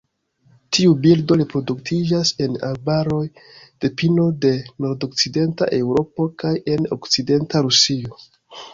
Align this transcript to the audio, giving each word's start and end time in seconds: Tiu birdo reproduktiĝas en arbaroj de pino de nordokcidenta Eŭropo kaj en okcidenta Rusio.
Tiu 0.77 0.93
birdo 1.03 1.37
reproduktiĝas 1.41 2.31
en 2.47 2.57
arbaroj 2.71 3.21
de 3.59 3.93
pino 4.01 4.27
de 4.49 4.55
nordokcidenta 4.89 5.71
Eŭropo 5.81 6.31
kaj 6.45 6.59
en 6.77 6.93
okcidenta 7.01 7.67
Rusio. 7.71 8.25